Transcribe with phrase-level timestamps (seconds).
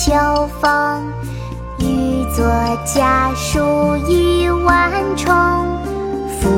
[0.00, 0.14] 秋
[0.60, 1.12] 风，
[1.80, 2.46] 欲作
[2.84, 5.34] 家书一万重，
[6.38, 6.48] 浮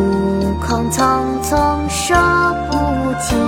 [0.63, 2.15] 空匆匆说
[2.71, 2.77] 不
[3.19, 3.39] 尽。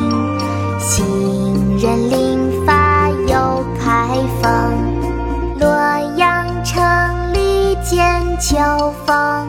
[0.81, 4.51] 行人临发又开封，
[5.61, 5.69] 洛
[6.17, 6.83] 阳城
[7.35, 8.57] 里见秋
[9.05, 9.47] 风。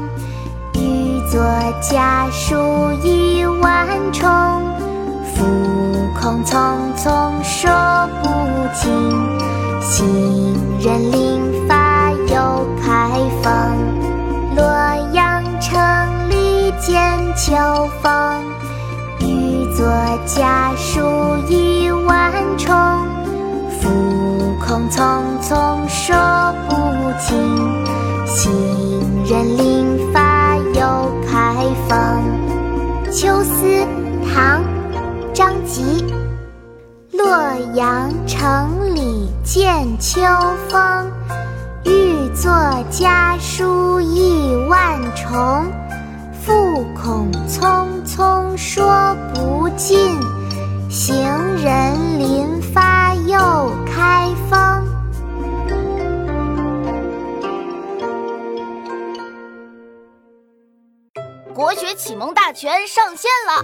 [0.73, 1.41] 欲作
[1.81, 4.29] 家书一万重，
[5.33, 5.45] 浮
[6.19, 6.57] 空匆
[6.97, 7.71] 匆说
[8.21, 8.29] 不
[8.73, 8.91] 尽。
[9.85, 10.32] 行
[10.83, 13.09] 人临发又开
[13.41, 13.53] 封，
[14.53, 14.65] 洛
[15.13, 15.79] 阳城
[16.29, 16.99] 里见
[17.37, 17.55] 秋
[18.01, 18.43] 风。
[19.21, 19.87] 欲作
[20.25, 20.99] 家书
[21.47, 22.75] 意万重，
[23.79, 23.89] 浮
[24.59, 26.75] 空匆匆说不
[27.17, 27.39] 尽。
[28.25, 28.51] 行
[29.25, 33.09] 人临发又开封。
[33.09, 33.87] 秋思，
[34.33, 34.61] 唐·
[35.33, 36.13] 张籍。
[37.13, 37.29] 洛
[37.75, 40.21] 阳城里见秋
[40.67, 41.11] 风，
[41.85, 42.51] 欲作
[42.89, 45.71] 家书意万重。
[46.43, 50.19] 复恐匆匆说不尽，
[50.89, 51.15] 行
[51.63, 54.83] 人临发又开封。
[61.53, 63.63] 国学启蒙大全上线了，